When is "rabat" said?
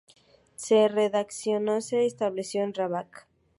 2.73-3.07